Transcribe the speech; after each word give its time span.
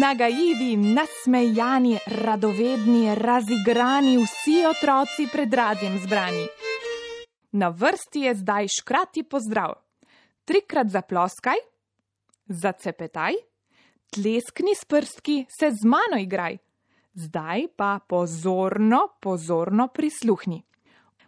Nagajivi, 0.00 0.76
nasmejani, 0.76 1.98
radovedni, 2.06 3.14
razigrani, 3.14 4.16
vsi 4.22 4.62
otroci 4.70 5.26
pred 5.32 5.54
radjem 5.54 5.98
zbrani. 5.98 6.46
Na 7.52 7.68
vrsti 7.68 8.20
je 8.20 8.34
zdaj 8.34 8.66
škrati 8.78 9.22
pozdrav. 9.22 9.74
Trikrat 10.44 10.88
zaploskaj, 10.88 11.58
zacepetaj, 12.46 13.34
tleskni 14.14 14.74
s 14.74 14.84
prstki, 14.84 15.46
se 15.60 15.70
z 15.70 15.84
mano 15.84 16.20
igraj. 16.22 16.58
Zdaj 17.14 17.66
pa 17.76 17.98
pozorno, 18.08 19.00
pozorno 19.20 19.88
prisluhni. 19.88 20.62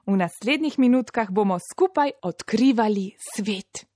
V 0.07 0.17
naslednjih 0.17 0.79
minutkah 0.79 1.31
bomo 1.31 1.59
skupaj 1.59 2.11
odkrivali 2.23 3.11
svet. 3.19 3.87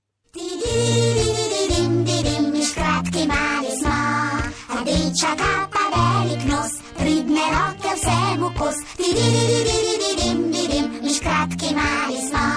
Škratki 2.65 3.27
mali 3.27 3.74
smo, 4.85 4.91
rdeča 4.91 5.35
kapa, 5.35 5.79
velik 5.93 6.45
nos, 6.45 6.71
pridne 6.97 7.41
roke 7.41 7.89
vsemu 7.95 8.51
kos. 8.57 8.75
Mi 11.03 11.13
škratki 11.13 11.75
mali 11.75 12.17
smo, 12.29 12.47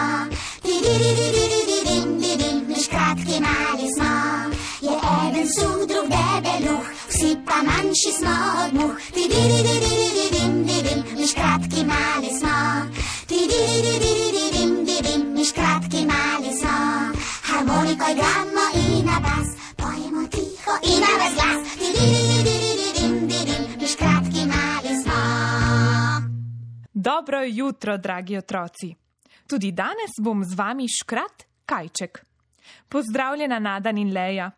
mi 2.68 2.74
škratki 2.84 3.40
mali 3.40 3.88
smo. 3.96 4.12
Je 4.80 4.94
eden 5.28 5.48
suh, 5.54 5.86
drug 5.88 6.08
debeluh, 6.08 6.86
vsi 7.08 7.36
pa 7.46 7.54
manjši 7.62 8.12
smo 8.18 8.36
od 8.64 8.74
muh. 8.74 8.94
Mi 9.16 10.17
Dobro 27.00 27.42
jutro, 27.42 27.96
dragi 27.96 28.36
otroci. 28.36 28.94
Tudi 29.46 29.72
danes 29.72 30.10
bom 30.22 30.44
z 30.44 30.54
vami 30.54 30.86
škrat 30.88 31.44
Kajček. 31.66 32.24
Pozdravljena 32.88 33.58
Nadan 33.58 33.98
in 33.98 34.12
Leja, 34.12 34.50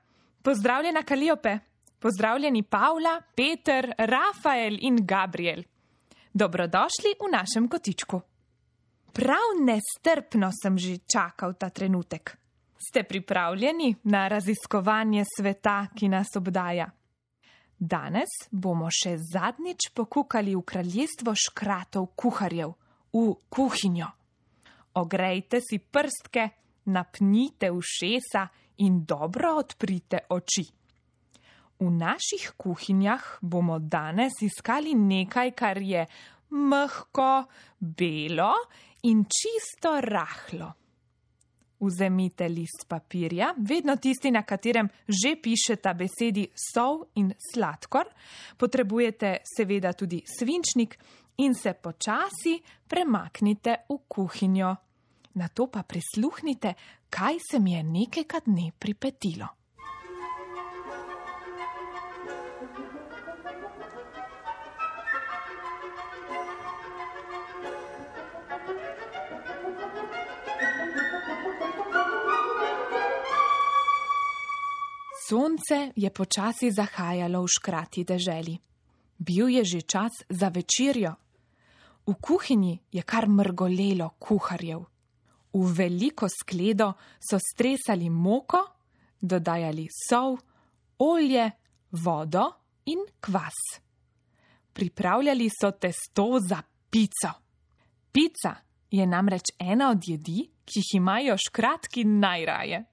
pozdravljena 0.43 1.03
Kaliope, 1.03 1.59
pozdravljeni 1.99 2.63
Pavla, 2.63 3.21
Peter, 3.37 3.93
Rafael 3.99 4.79
in 4.81 4.97
Gabriel. 5.07 5.63
Dobrodošli 6.33 7.13
v 7.21 7.31
našem 7.33 7.69
kotičku. 7.69 8.21
Prav 9.13 9.61
nestrpno 9.61 10.49
sem 10.63 10.79
že 10.79 10.97
čakal 11.13 11.55
ta 11.55 11.69
trenutek. 11.69 12.37
Ste 12.89 13.03
pripravljeni 13.03 13.97
na 14.03 14.29
raziskovanje 14.29 15.25
sveta, 15.37 15.87
ki 15.95 16.09
nas 16.09 16.29
obdaja? 16.37 16.91
Danes 17.81 18.29
bomo 18.53 18.91
še 18.93 19.15
zadnjič 19.17 19.89
pokukali 19.97 20.53
v 20.53 20.61
kraljestvo 20.69 21.33
škratov 21.33 22.11
kuharjev, 22.13 22.75
v 23.17 23.23
kuhinjo. 23.49 24.09
Ogrejte 25.01 25.63
si 25.65 25.79
prstke, 25.81 26.45
napnite 26.93 27.71
ušesa 27.73 28.43
in 28.85 29.01
dobro 29.09 29.55
odprite 29.63 30.27
oči. 30.29 30.67
V 31.81 31.89
naših 31.89 32.53
kuhinjah 32.61 33.41
bomo 33.41 33.79
danes 33.81 34.43
iskali 34.45 34.93
nekaj, 34.93 35.55
kar 35.57 35.81
je 35.81 36.05
mehko, 36.53 37.49
belo 37.81 38.53
in 39.09 39.25
čisto 39.25 39.97
rahlo. 40.05 40.75
Vzemite 41.81 42.49
list 42.49 42.85
papirja, 42.89 43.55
vedno 43.57 43.97
tisti, 43.97 44.31
na 44.31 44.43
katerem 44.43 44.89
že 45.09 45.37
pišeta 45.41 45.95
besedi 45.95 46.45
sol 46.55 47.07
in 47.15 47.33
sladkor, 47.53 48.11
potrebujete 48.57 49.41
seveda 49.45 49.93
tudi 49.93 50.23
svinčnik 50.27 50.99
in 51.41 51.55
se 51.55 51.73
počasi 51.73 52.61
premaknite 52.87 53.77
v 53.89 53.99
kuhinjo. 54.09 54.75
Na 55.35 55.49
to 55.49 55.67
pa 55.67 55.83
prisluhnite, 55.83 56.75
kaj 57.11 57.39
se 57.51 57.59
mi 57.59 57.73
je 57.73 57.83
nekega 57.83 58.41
dne 58.45 58.73
pripetilo. 58.79 59.60
Sonce 75.31 75.93
je 75.95 76.11
počasi 76.11 76.75
zahajalo 76.75 77.47
v 77.47 77.51
škrati 77.55 78.03
deželi. 78.03 78.59
Bil 79.15 79.47
je 79.47 79.63
že 79.63 79.81
čas 79.87 80.27
za 80.27 80.51
večerjo. 80.51 81.15
V 82.03 82.19
kuhinji 82.19 82.75
je 82.91 83.03
kar 83.07 83.31
mrgolelo 83.31 84.19
kuharjev. 84.19 84.83
V 85.55 85.63
veliko 85.71 86.27
skledo 86.27 86.99
so 87.23 87.39
stresali 87.39 88.11
moko, 88.11 88.59
dodajali 89.23 89.87
sol, 89.87 90.35
olje, 90.99 91.47
vodo 91.95 92.51
in 92.91 92.99
kvas. 93.23 93.79
Pripravljali 94.75 95.47
so 95.47 95.71
testo 95.79 96.43
za 96.43 96.59
pico. 96.91 97.31
Pica 98.11 98.59
je 98.91 99.07
namreč 99.07 99.55
ena 99.59 99.95
od 99.95 100.03
jedi, 100.03 100.51
ki 100.67 100.83
jih 100.83 100.95
imajo 100.99 101.39
škratki 101.39 102.03
najraje. 102.05 102.90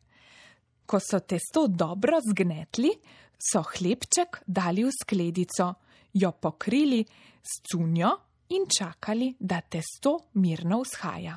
Ko 0.88 1.00
so 1.04 1.20
testo 1.20 1.68
dobro 1.68 2.22
zgnetli, 2.24 2.94
so 3.36 3.62
hlebček 3.62 4.42
dali 4.48 4.86
v 4.88 4.92
skledico, 4.96 5.74
jo 6.14 6.32
pokrili 6.32 7.04
s 7.44 7.62
cunjo 7.68 8.12
in 8.56 8.64
čakali, 8.72 9.36
da 9.40 9.62
testo 9.62 10.32
mirno 10.34 10.82
vzhaja. 10.82 11.36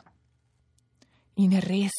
In 1.42 1.58
res, 1.60 1.98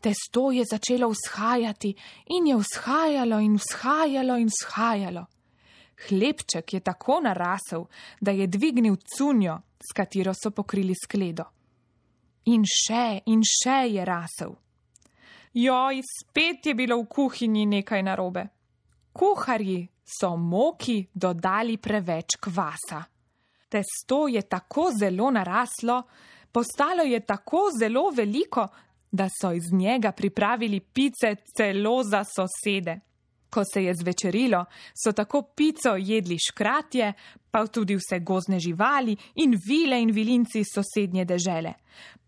testo 0.00 0.50
je 0.50 0.64
začelo 0.64 1.08
vzhajati 1.12 1.94
in 2.26 2.46
je 2.46 2.56
vzhajalo 2.56 3.38
in 3.38 3.56
vzhajalo 3.60 4.36
in 4.36 4.48
vzhajalo. 4.48 5.26
Hlebček 6.08 6.72
je 6.72 6.80
tako 6.80 7.20
narasel, 7.20 7.86
da 8.20 8.30
je 8.30 8.46
dvignil 8.46 8.96
cunjo, 8.96 9.60
s 9.80 9.92
katero 9.92 10.32
so 10.34 10.50
pokrili 10.50 10.94
skledo. 10.94 11.44
In 12.52 12.64
še 12.64 13.22
in 13.26 13.42
še 13.42 13.78
je 13.90 14.04
rasel. 14.04 14.56
Joj, 15.58 16.02
spet 16.04 16.66
je 16.66 16.74
bilo 16.74 16.98
v 17.00 17.06
kuhinji 17.08 17.66
nekaj 17.66 18.02
narobe. 18.02 18.42
Kuharji 19.12 19.86
so 20.04 20.34
moki 20.36 20.98
dodali 21.14 21.78
preveč 21.80 22.36
kvasa. 22.44 23.00
Testo 23.68 24.28
je 24.28 24.42
tako 24.42 24.90
zelo 25.00 25.30
naraslo, 25.30 26.02
postalo 26.52 27.02
je 27.02 27.20
tako 27.20 27.70
zelo 27.80 28.10
veliko, 28.10 28.66
da 29.10 29.28
so 29.40 29.52
iz 29.52 29.72
njega 29.72 30.12
pripravili 30.12 30.80
pice 30.80 31.34
celo 31.56 32.02
za 32.02 32.24
sosede. 32.24 33.00
Ko 33.50 33.62
se 33.64 33.84
je 33.84 33.94
zvečerilo, 33.94 34.64
so 34.94 35.12
tako 35.12 35.42
pico 35.56 35.94
jedli 35.96 36.36
škratje, 36.38 37.12
pa 37.50 37.66
tudi 37.66 37.96
vse 37.96 38.20
gozne 38.20 38.60
živali 38.60 39.16
in 39.34 39.54
vile 39.68 40.00
in 40.02 40.10
vilinci 40.12 40.64
sosednje 40.64 41.24
dežele. 41.24 41.72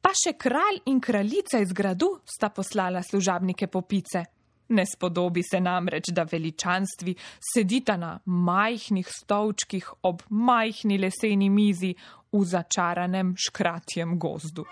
Pa 0.00 0.14
še 0.14 0.36
kralj 0.38 0.82
in 0.86 1.00
kraljica 1.00 1.58
iz 1.60 1.72
gradu 1.72 2.20
sta 2.24 2.48
poslala 2.48 3.02
služabnike 3.02 3.66
po 3.66 3.82
pice. 3.82 4.24
Ne 4.68 4.84
spodobi 4.86 5.42
se 5.42 5.60
namreč, 5.60 6.10
da 6.12 6.26
veličanstvi 6.28 7.14
sedita 7.52 7.96
na 7.96 8.18
majhnih 8.24 9.08
stolčkih 9.08 9.88
ob 10.02 10.22
majhni 10.28 10.98
leseni 10.98 11.48
mizi 11.50 11.94
v 12.32 12.44
začaranem 12.44 13.34
škratjem 13.36 14.18
gozdu. 14.18 14.66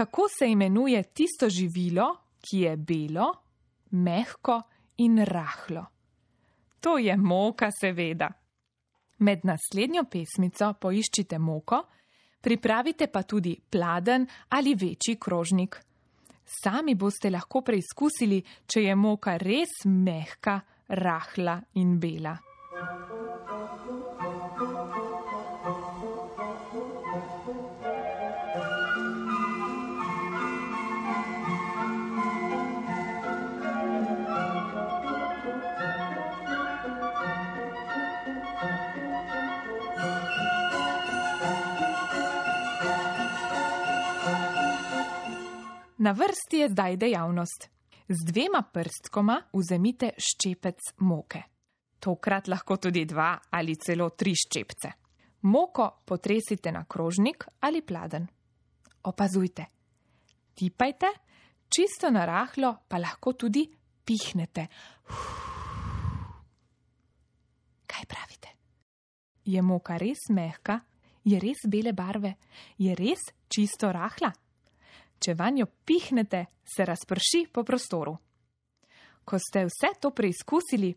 Kako 0.00 0.28
se 0.38 0.50
imenuje 0.50 1.02
tisto 1.02 1.48
živilo, 1.48 2.16
ki 2.40 2.60
je 2.60 2.76
belo, 2.76 3.34
mehko 3.90 4.62
in 4.96 5.24
rahlo? 5.24 5.84
To 6.80 6.98
je 6.98 7.16
moka, 7.16 7.68
seveda. 7.80 8.30
Med 9.18 9.44
naslednjo 9.44 10.06
pesmico 10.08 10.72
poiščite 10.80 11.38
moko, 11.38 11.82
pripravite 12.40 13.10
pa 13.12 13.22
tudi 13.22 13.52
pladen 13.70 14.24
ali 14.48 14.74
večji 14.74 15.18
krožnik. 15.20 15.76
Sami 16.64 16.94
boste 16.94 17.28
lahko 17.30 17.60
preizkusili, 17.60 18.40
če 18.66 18.86
je 18.88 18.96
moka 18.96 19.36
res 19.36 19.84
mehka, 19.84 20.62
rahla 20.88 21.60
in 21.74 21.98
bela. 22.00 22.38
Na 46.00 46.12
vrsti 46.12 46.56
je 46.56 46.68
zdaj 46.68 46.96
dejavnost. 46.96 47.68
Z 48.08 48.24
dvema 48.32 48.62
prstkoma 48.72 49.36
vzemite 49.52 50.14
ščepec 50.16 50.94
moke. 51.04 51.42
Tokrat 52.00 52.48
lahko 52.48 52.78
tudi 52.80 53.04
dva 53.04 53.34
ali 53.52 53.76
celo 53.76 54.08
tri 54.16 54.32
ščepce. 54.32 54.92
Moko 55.52 55.90
potresite 56.08 56.72
na 56.72 56.86
krožnik 56.88 57.44
ali 57.60 57.84
pladen. 57.84 58.24
Opazujte. 59.12 59.68
Tipajte, 60.56 61.12
čisto 61.68 62.08
na 62.10 62.24
rahlo 62.24 62.74
pa 62.88 62.96
lahko 62.96 63.36
tudi 63.36 63.68
pihnete. 64.04 64.68
Kaj 67.84 68.04
pravite? 68.08 68.56
Je 69.44 69.60
moka 69.60 70.00
res 70.00 70.30
mehka? 70.32 70.80
Je 71.28 71.36
res 71.36 71.68
bele 71.68 71.92
barve? 71.92 72.38
Je 72.78 72.96
res 72.96 73.34
čisto 73.52 73.92
rahla? 73.92 74.32
Če 75.20 75.34
vanjo 75.36 75.66
pihnete, 75.84 76.44
se 76.64 76.84
razprši 76.84 77.46
po 77.52 77.64
prostoru. 77.64 78.16
Ko 79.24 79.38
ste 79.38 79.66
vse 79.68 79.92
to 80.00 80.10
preizkusili, 80.10 80.94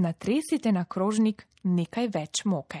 natresite 0.00 0.72
na 0.72 0.84
krožnik 0.84 1.44
nekaj 1.62 2.08
več 2.14 2.44
moke. 2.44 2.80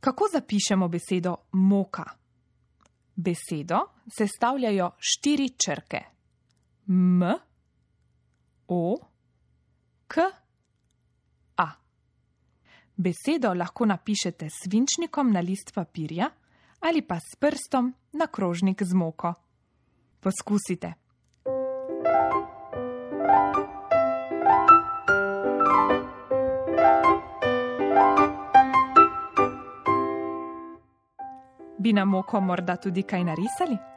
Kako 0.00 0.28
zapišemo 0.32 0.88
besedo 0.88 1.34
moka? 1.52 2.04
Besedo 3.16 3.80
sestavljajo 4.06 4.90
štiri 4.98 5.48
črke: 5.58 6.00
M, 6.88 7.22
O, 8.68 8.96
Besedo 12.96 13.52
lahko 13.54 13.84
napišete 13.84 14.48
s 14.48 14.64
svinčnikom 14.64 15.32
na 15.32 15.40
list 15.40 15.74
papirja 15.74 16.30
ali 16.80 17.02
pa 17.02 17.18
s 17.20 17.36
prstom 17.36 17.94
na 18.12 18.26
krožnik 18.26 18.82
z 18.82 18.94
moko. 18.94 19.34
Poskusite. 20.20 20.92
Bi 31.78 31.92
na 31.92 32.04
moko 32.04 32.40
morda 32.40 32.76
tudi 32.76 33.02
kaj 33.02 33.24
narisali? 33.24 33.95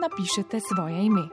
Napišete 0.00 0.60
svoje 0.60 1.04
ime. 1.06 1.28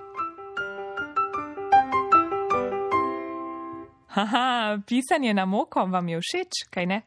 Haha, 4.07 4.80
pisanje 4.88 5.33
na 5.33 5.45
moko 5.45 5.86
vam 5.86 6.09
je 6.09 6.19
všeč, 6.19 6.65
kaj 6.69 6.86
ne? 6.86 7.01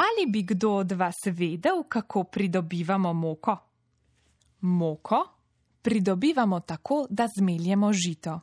Ali 0.00 0.26
bi 0.26 0.42
kdo 0.42 0.70
od 0.70 0.92
vas 0.92 1.20
vedel, 1.26 1.84
kako 1.88 2.24
pridobivamo 2.24 3.12
moko? 3.12 3.56
Moko 4.60 5.28
pridobivamo 5.82 6.60
tako, 6.60 7.06
da 7.10 7.26
zmeljemo 7.38 7.92
žito. 7.92 8.40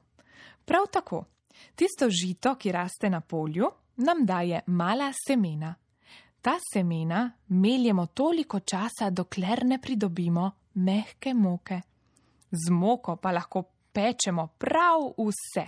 Prav 0.65 0.87
tako, 0.91 1.25
tisto 1.75 2.09
žito, 2.09 2.55
ki 2.55 2.71
raste 2.71 3.09
na 3.09 3.21
polju, 3.21 3.69
nam 3.97 4.25
daje 4.25 4.61
mala 4.67 5.11
semena. 5.27 5.75
Ta 6.47 6.55
semena 6.73 7.31
meljemo 7.47 8.05
toliko 8.05 8.59
časa, 8.59 9.09
dokler 9.09 9.65
ne 9.65 9.81
pridobimo 9.81 10.51
mehke 10.73 11.33
moke. 11.33 11.81
Z 12.51 12.71
moko 12.71 13.15
pa 13.15 13.33
lahko 13.35 13.63
pečemo 13.91 14.45
prav 14.57 15.09
vse. 15.17 15.65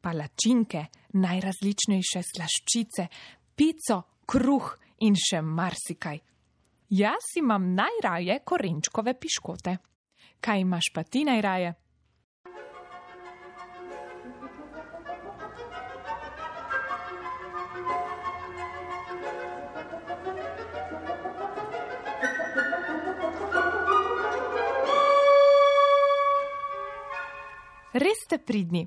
Palačinke, 0.00 0.86
najrazličnejše 1.12 2.22
slaščice, 2.30 3.06
pico, 3.54 3.98
kruh 4.24 4.70
in 5.04 5.12
še 5.12 5.42
marsikaj. 5.44 6.22
Jaz 6.88 7.36
imam 7.36 7.74
najraje 7.76 8.38
korenčkove 8.48 9.14
piškote. 9.20 9.76
Kaj 10.40 10.60
imaš 10.64 10.88
pa 10.94 11.04
ti 11.04 11.26
najraje? 11.28 11.74
Res 28.02 28.24
ste 28.24 28.38
pridni. 28.42 28.82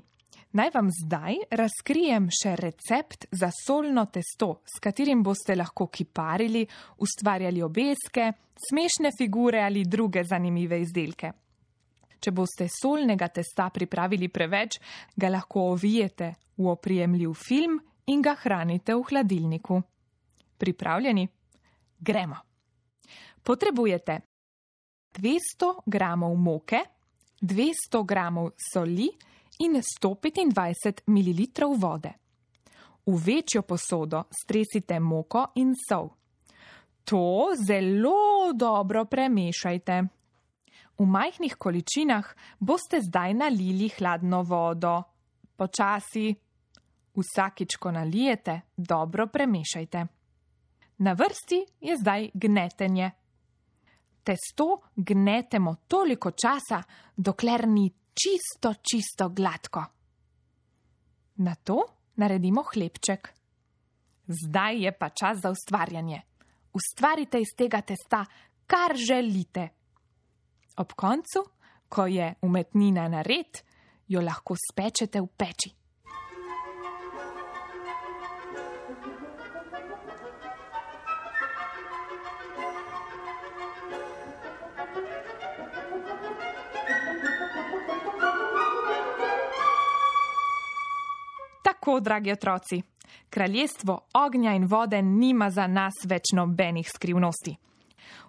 Naj 0.56 0.70
vam 0.74 0.88
zdaj 0.92 1.38
razkrijem 1.56 2.26
še 2.32 2.52
recept 2.60 3.26
za 3.32 3.48
solno 3.54 4.02
testo, 4.12 4.60
s 4.68 4.80
katerim 4.82 5.22
boste 5.24 5.54
lahko 5.56 5.86
kiparili, 5.88 6.66
ustvarjali 7.00 7.62
obeske, 7.64 8.26
smešne 8.68 9.12
figure 9.16 9.62
ali 9.64 9.86
druge 9.88 10.24
zanimive 10.24 10.80
izdelke. 10.82 11.30
Če 12.20 12.32
boste 12.32 12.68
solnega 12.72 13.28
testa 13.32 13.70
pripravili 13.72 14.28
preveč, 14.28 14.76
ga 15.16 15.30
lahko 15.32 15.70
ovijete 15.72 16.32
v 16.56 16.68
oprijemljiv 16.72 17.32
film 17.40 17.78
in 18.12 18.24
ga 18.24 18.34
hranite 18.42 18.96
v 18.96 19.06
hladilniku. 19.10 19.80
Pripravljeni? 20.58 21.24
Gremo. 22.00 22.36
Potrebujete 23.42 24.18
200 25.16 25.72
g 25.86 26.04
moke, 26.36 26.80
200 27.40 28.04
g 28.04 28.14
soli 28.72 29.08
in 29.58 29.80
125 29.82 31.02
ml 31.06 31.42
vode. 31.76 32.12
V 33.06 33.16
večjo 33.24 33.62
posodo 33.62 34.24
stresite 34.42 35.00
moko 35.00 35.46
in 35.54 35.74
sol. 35.88 36.08
To 37.04 37.52
zelo 37.66 38.52
dobro 38.54 39.04
premešajte. 39.04 40.02
V 40.98 41.04
majhnih 41.06 41.54
količinah 41.54 42.34
boste 42.58 43.00
zdaj 43.00 43.34
nalili 43.34 43.88
hladno 43.88 44.42
vodo. 44.42 45.02
Počasi. 45.56 46.34
Vsakič, 47.16 47.76
ko 47.76 47.90
nalijete, 47.90 48.60
dobro 48.76 49.26
premešajte. 49.26 50.06
Na 50.98 51.12
vrsti 51.12 51.64
je 51.80 51.96
zdaj 51.96 52.30
gnetenje 52.34 53.10
testo 54.26 54.80
gnetemo 54.96 55.74
toliko 55.86 56.32
časa, 56.34 56.82
dokler 57.16 57.68
ni 57.68 57.86
čisto, 58.10 58.74
čisto 58.82 59.28
gladko. 59.28 59.84
Na 61.36 61.54
to 61.54 61.84
naredimo 62.16 62.64
hlebček. 62.66 63.32
Zdaj 64.26 64.82
je 64.84 64.92
pa 64.98 65.08
čas 65.08 65.38
za 65.42 65.50
ustvarjanje. 65.50 66.22
Ustvarite 66.72 67.40
iz 67.40 67.54
tega 67.56 67.80
testa, 67.80 68.24
kar 68.66 68.96
želite. 68.96 69.68
Ob 70.76 70.92
koncu, 70.92 71.44
ko 71.88 72.06
je 72.06 72.34
umetnina 72.42 73.08
nared, 73.08 73.62
jo 74.08 74.20
lahko 74.20 74.56
spečete 74.58 75.20
v 75.20 75.28
peči. 75.36 75.70
Tako, 91.86 92.00
dragi 92.00 92.32
otroci, 92.32 92.82
kraljestvo 93.30 94.00
ognja 94.14 94.52
in 94.54 94.64
vode 94.66 95.02
nima 95.02 95.50
za 95.50 95.66
nas 95.66 95.94
več 96.04 96.32
nobenih 96.34 96.88
skrivnosti. 96.90 97.52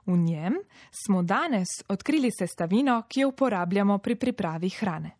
V 0.05 0.17
njem 0.17 0.59
smo 0.93 1.23
danes 1.23 1.67
odkrili 1.89 2.29
sestavino, 2.31 2.99
ki 3.09 3.23
jo 3.23 3.31
uporabljamo 3.31 3.97
pri 3.97 4.15
pripravi 4.15 4.69
hrane. 4.69 5.11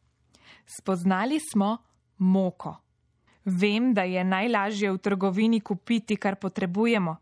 Spoznali 0.70 1.40
smo 1.40 1.78
moko. 2.18 2.76
Vem, 3.46 3.94
da 3.94 4.06
je 4.06 4.24
najlažje 4.24 4.92
v 4.92 5.02
trgovini 5.02 5.60
kupiti, 5.60 6.16
kar 6.16 6.36
potrebujemo. 6.36 7.18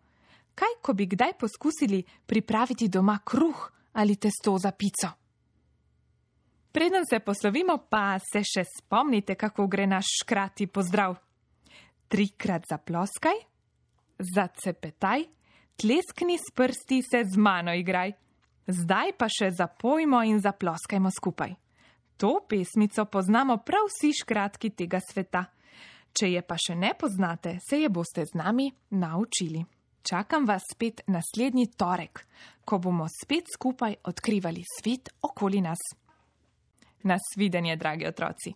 Kaj, 0.56 0.80
ko 0.82 0.94
bi 0.94 1.08
kdaj 1.08 1.38
poskusili 1.40 2.04
pripraviti 2.26 2.92
doma 2.92 3.22
kruh 3.24 3.72
ali 3.94 4.20
testo 4.20 4.58
za 4.58 4.72
pico? 4.72 5.16
Preden 6.76 7.06
se 7.10 7.20
poslovimo, 7.20 7.78
pa 7.90 8.18
se 8.20 8.42
še 8.44 8.66
spomnite, 8.68 9.38
kako 9.40 9.64
gre 9.72 9.86
naš 9.88 10.10
škrati 10.20 10.66
pozdrav. 10.68 11.14
Trikrat 12.12 12.68
zaploskaj, 12.68 13.40
zacepetaj, 14.20 15.24
tleskni 15.80 16.36
s 16.36 16.52
prsti 16.52 17.00
se 17.08 17.24
z 17.32 17.40
mano 17.40 17.72
igraj. 17.72 18.12
Zdaj 18.68 19.16
pa 19.16 19.32
še 19.32 19.54
zapojmo 19.56 20.20
in 20.28 20.44
zaploskajmo 20.44 21.16
skupaj. 21.16 21.56
To 22.20 22.44
pesmico 22.44 23.08
poznamo 23.08 23.62
prav 23.64 23.88
vsi 23.88 24.12
škratki 24.20 24.76
tega 24.76 25.00
sveta. 25.00 25.48
Če 26.12 26.34
je 26.36 26.44
pa 26.44 26.60
še 26.60 26.76
ne 26.76 26.92
poznate, 27.00 27.56
se 27.64 27.86
je 27.86 27.88
boste 27.88 28.28
z 28.28 28.36
nami 28.36 28.68
naučili. 29.00 29.64
Čakam 30.04 30.44
vas 30.44 30.68
spet 30.76 31.08
naslednji 31.08 31.72
torek, 31.80 32.28
ko 32.68 32.84
bomo 32.84 33.08
spet 33.08 33.48
skupaj 33.56 34.02
odkrivali 34.12 34.68
svet 34.76 35.16
okoli 35.24 35.64
nas. 35.64 35.80
Nasvidenje, 37.06 37.76
dragi 37.76 38.08
otroci. 38.08 38.54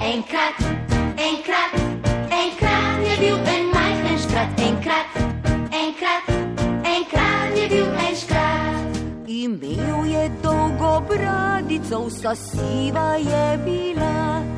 Enkrat, 0.00 0.56
enkrat, 1.20 1.72
enkrat 2.32 2.98
je 3.04 3.16
bil 3.20 3.36
en 3.36 3.68
majhen 3.74 4.18
škrat, 4.24 4.60
enkrat, 4.60 5.06
enkrat, 5.68 6.24
enkrat 6.84 7.56
je 7.56 7.68
bil 7.68 7.92
en 7.92 8.16
škrat. 8.16 9.02
Imel 9.26 10.04
je 10.04 10.30
dolgo 10.42 11.00
bradico, 11.00 12.06
vsa 12.08 12.34
siva 12.34 13.16
je 13.20 13.58
bila. 13.64 14.57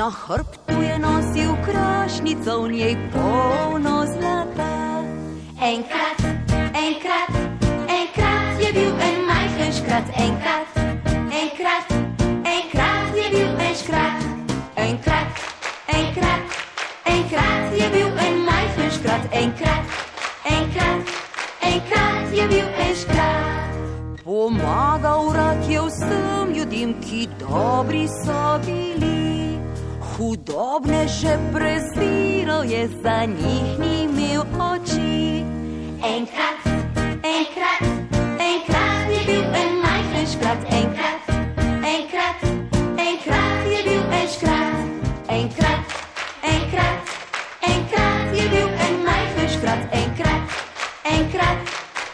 Na 0.00 0.08
hrbtu 0.08 0.80
je 0.82 0.96
nosil 0.98 1.52
krašnico, 1.60 2.64
v 2.64 2.72
njej 2.72 2.96
polno 3.12 4.08
zlata. 4.08 5.04
Enkrat, 5.60 6.20
enkrat, 6.72 7.28
enkrat 7.84 8.56
je 8.64 8.70
bil 8.72 8.96
en 8.96 9.16
majhen 9.28 9.72
škrat, 9.76 10.08
enkrat, 10.16 10.68
enkrat, 11.28 11.84
enkrat 12.48 13.12
je 13.12 13.26
bil 13.28 13.52
en 13.60 13.74
škrat. 13.76 14.20
Enkrat, 14.80 15.28
enkrat, 15.92 16.42
enkrat 17.04 17.68
je 17.76 17.86
bil 17.92 18.10
en 18.24 18.36
majhen 18.48 18.90
škrat, 18.96 19.24
enkrat, 19.36 19.84
enkrat, 20.48 21.00
enkrat 21.60 22.26
je 22.32 22.44
bil 22.48 22.68
en 22.88 22.94
škrat. 22.96 23.68
Pomagal 24.24 25.32
rad 25.36 25.60
je 25.68 25.80
vsem 25.92 26.56
ljudem, 26.56 26.96
ki 27.04 27.28
dobri 27.36 28.08
so 28.08 28.56
bili. 28.64 29.29
Hudobne 30.20 31.08
že 31.08 31.32
preziral 31.48 32.68
je, 32.68 32.92
za 33.00 33.24
njih 33.24 33.68
ni 33.80 34.04
imel 34.04 34.44
oči. 34.52 35.40
Enkrat, 36.04 36.60
enkrat, 37.24 37.80
enkrat 38.36 39.08
je 39.08 39.20
bil 39.24 39.44
en 39.48 39.72
majhen 39.80 40.26
škrat, 40.28 40.60
enkrat, 40.68 41.24
enkrat, 41.80 42.36
enkrat 43.00 43.64
je 43.72 43.80
bil 43.80 44.04
en 44.12 44.28
škrat. 44.28 44.76
Enkrat, 45.28 45.82
enkrat, 46.44 47.00
enkrat 47.64 48.28
je 48.36 48.44
bil 48.52 48.68
en 48.68 48.96
majhen 49.00 49.48
škrat, 49.56 49.82
enkrat, 49.88 50.44
enkrat, 51.16 51.58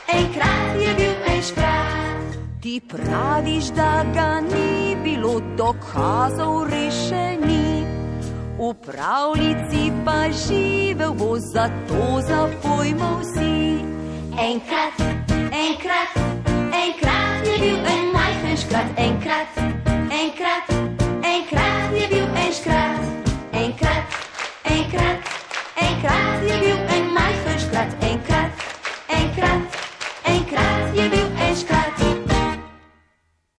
enkrat 0.07 0.71
je 0.79 0.91
bil 0.95 1.17
en 1.27 1.43
škrat. 1.43 2.27
Ti 2.63 2.81
praviš, 2.87 3.75
da 3.75 4.07
ga 4.15 4.41
ni 4.47 4.95
bilo 5.03 5.43
dokazov 5.59 6.71
rešeni. 6.71 7.26
V 8.67 8.75
pravljici 8.75 9.95
pa 10.03 10.27
živel 10.27 11.15
bo, 11.15 11.39
zato 11.39 12.19
zapojmo 12.19 13.23
vsi. 13.23 13.79
Enkrat, 14.35 14.99
enkrat, 15.55 16.11
enkrat 16.75 17.47
je 17.47 17.59
bil 17.63 17.79
en 17.79 18.11
majhen 18.11 18.57
škrat, 18.59 18.91
enkrat, 18.99 19.47
enkrat, 20.11 20.67
enkrat 21.23 21.95
je 21.95 22.09
bil 22.11 22.27
en 22.27 22.53
škrat. 22.53 23.16